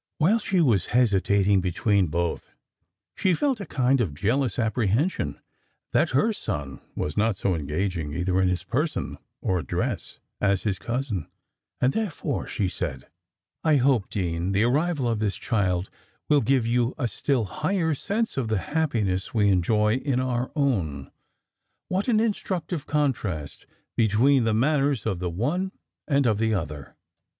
[0.17, 2.53] While she was hesitating between both,
[3.13, 5.39] she felt a kind of jealous apprehension
[5.93, 10.79] that her son was not so engaging either in his person or address as his
[10.79, 11.27] cousin;
[11.79, 13.09] and therefore she said,
[13.63, 15.91] "I hope, Dean, the arrival of this child
[16.29, 21.11] will give you a still higher sense of the happiness we enjoy in our own.
[21.89, 25.71] What an instructive contrast between the manners of the one
[26.07, 26.95] and of the other!"